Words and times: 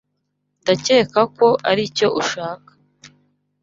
Ndakeka 0.61 1.21
ko 1.37 1.47
aricyo 1.69 2.07
ushaka. 2.21 2.71